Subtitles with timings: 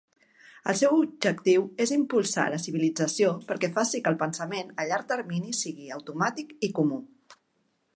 [0.71, 5.57] El seu objectiu és "impulsar la civilització perquè faci que el pensament a llarg termini
[5.63, 7.05] sigui automàtic i comú".